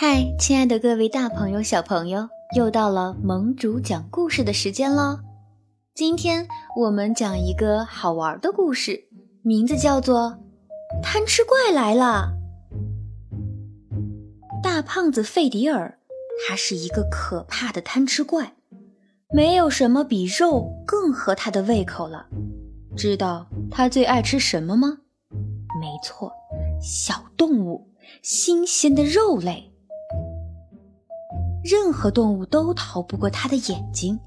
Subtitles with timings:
[0.00, 5.18] 嗨，亲爱的各位大朋友、小朋友，又到了盟主讲故事的时间喽！
[5.92, 9.08] 今天我们讲一个好玩的故事，
[9.42, 10.38] 名字叫做
[11.02, 12.32] 《贪吃怪来了》。
[14.62, 15.98] 大胖子费迪尔，
[16.46, 18.54] 他是一个可怕的贪吃怪，
[19.34, 22.28] 没有什么比肉更合他的胃口了。
[22.96, 24.98] 知道他最爱吃什么吗？
[25.80, 26.30] 没错，
[26.80, 27.88] 小动物，
[28.22, 29.67] 新鲜的肉类。
[31.64, 34.18] 任何动物都逃不过它的眼睛，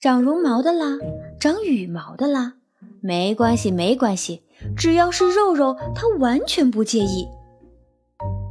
[0.00, 0.98] 长绒毛的啦，
[1.38, 2.54] 长羽毛的啦，
[3.00, 4.42] 没关系，没关系，
[4.76, 7.28] 只要是肉肉，它完全不介意。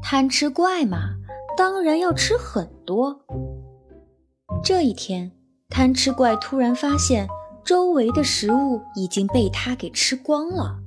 [0.02, 1.16] 贪吃怪嘛，
[1.58, 3.20] 当然要吃很多。
[4.64, 5.32] 这一天，
[5.70, 7.28] 贪吃怪突然发现
[7.66, 10.78] 周围的食物已经被它给吃光了，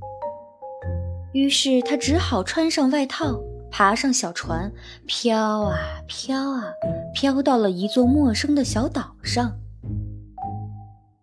[1.32, 3.40] 于是他只好穿上外套。
[3.72, 4.72] 爬上小船，
[5.06, 6.64] 飘啊飘啊，
[7.14, 9.56] 飘到了一座陌生的小岛上。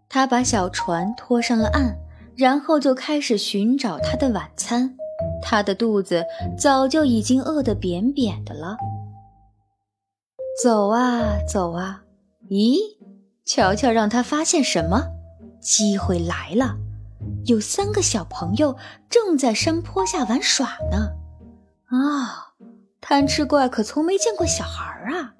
[0.09, 1.95] 他把小船拖上了岸，
[2.35, 4.95] 然后就开始寻找他的晚餐。
[5.41, 6.25] 他的肚子
[6.57, 8.77] 早就已经饿得扁扁的了。
[10.63, 12.03] 走啊走啊，
[12.49, 12.77] 咦，
[13.45, 15.07] 瞧瞧，让他发现什么？
[15.59, 16.77] 机会来了！
[17.45, 18.77] 有三个小朋友
[19.09, 21.11] 正在山坡下玩耍呢。
[21.85, 22.53] 啊，
[23.01, 25.33] 贪吃怪可从没见过小孩啊！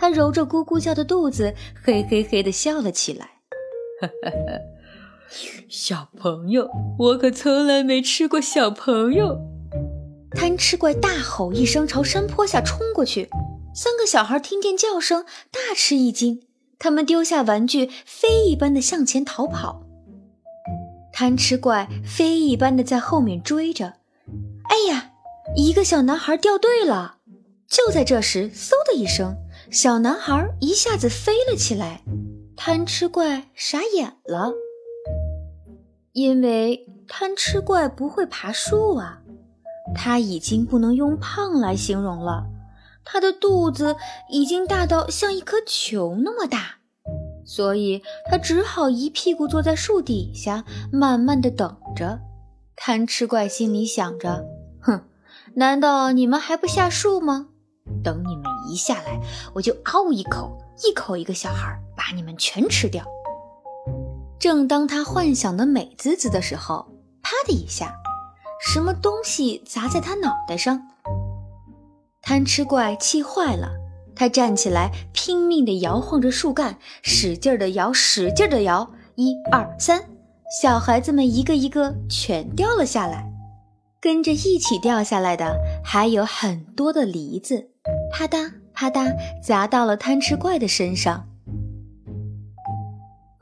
[0.00, 3.26] 他揉着咕咕叫的肚子，嘿嘿嘿的笑了起来。
[4.00, 4.58] 哈哈哈，
[5.68, 9.38] 小朋友，我可从来没吃过小朋友！
[10.30, 13.28] 贪吃怪大吼一声，朝山坡下冲过去。
[13.74, 16.44] 三个小孩听见叫声，大吃一惊，
[16.78, 19.82] 他们丢下玩具，飞一般的向前逃跑。
[21.12, 23.94] 贪吃怪飞一般的在后面追着。
[24.70, 25.10] 哎呀！
[25.56, 27.16] 一个小男孩掉队了，
[27.68, 29.36] 就在这时，嗖的一声，
[29.70, 32.02] 小男孩一下子飞了起来。
[32.56, 34.52] 贪吃怪傻眼了，
[36.12, 39.22] 因为贪吃怪不会爬树啊，
[39.94, 42.44] 他已经不能用胖来形容了，
[43.02, 43.96] 他的肚子
[44.28, 46.80] 已经大到像一颗球那么大，
[47.46, 52.20] 所以他只好一屁股坐在树底下，慢慢的等着。
[52.76, 54.44] 贪吃怪心里想着，
[54.80, 55.02] 哼。
[55.54, 57.48] 难道你们还不下树吗？
[58.04, 58.39] 等你们
[58.70, 59.20] 一下来，
[59.54, 63.04] 我就嗷一口，一口一个小孩，把你们全吃掉。
[64.38, 66.86] 正当他幻想的美滋滋的时候，
[67.22, 67.94] 啪的一下，
[68.64, 70.80] 什么东西砸在他脑袋上。
[72.22, 73.70] 贪吃怪气坏了，
[74.14, 80.04] 他站起来，拼命地摇晃着树干，使劲地摇，使劲地摇，一二三，
[80.62, 83.28] 小孩子们一个一个全掉了下来。
[84.00, 87.68] 跟着一起掉下来的还有很多的梨子，
[88.10, 91.28] 啪嗒啪嗒砸到了贪吃怪的身上。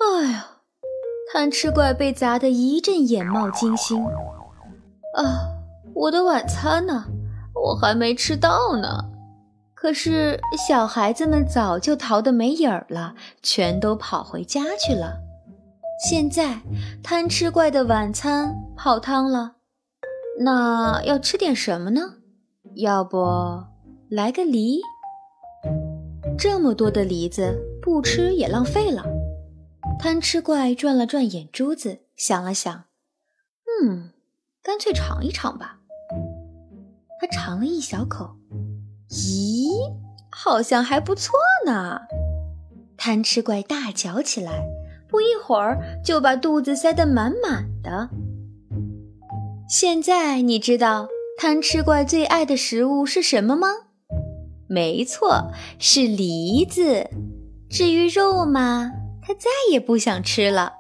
[0.01, 0.47] 哎呀，
[1.33, 4.05] 贪吃怪被砸得一阵眼冒金星。
[5.15, 5.55] 啊，
[5.95, 7.05] 我的晚餐呢？
[7.55, 9.05] 我还没吃到呢。
[9.75, 15.19] 可是小孩子们早就逃得没影儿了，全都跑回家去了。
[16.05, 16.59] 现在
[17.01, 19.53] 贪吃怪的晚餐泡汤了。
[20.41, 22.15] 那要吃点什么呢？
[22.75, 23.63] 要不
[24.11, 24.81] 来个梨？
[26.39, 29.05] 这么多的梨子，不吃也浪费了。
[29.99, 32.85] 贪吃怪转了转眼珠子，想了想，
[33.83, 34.11] 嗯，
[34.63, 35.81] 干脆尝一尝吧。
[37.21, 38.37] 他尝了一小口，
[39.11, 39.69] 咦，
[40.31, 41.35] 好像还不错
[41.67, 42.03] 呢。
[42.97, 44.65] 贪吃怪大嚼起来，
[45.09, 48.11] 不一会儿就把肚子塞得满满的。
[49.69, 53.88] 现在你知道贪吃怪最爱的食物是什么吗？
[54.69, 57.11] 没错，是梨子。
[57.71, 58.93] 至于肉嘛，
[59.23, 60.78] 他再也不想吃了。